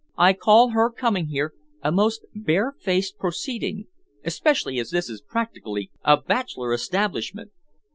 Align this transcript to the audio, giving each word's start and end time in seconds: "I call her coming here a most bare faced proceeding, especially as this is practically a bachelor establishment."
"I 0.17 0.33
call 0.33 0.69
her 0.69 0.89
coming 0.91 1.27
here 1.27 1.53
a 1.83 1.91
most 1.91 2.25
bare 2.33 2.71
faced 2.79 3.19
proceeding, 3.19 3.85
especially 4.25 4.79
as 4.79 4.89
this 4.89 5.11
is 5.11 5.21
practically 5.21 5.91
a 6.03 6.17
bachelor 6.17 6.73
establishment." 6.73 7.51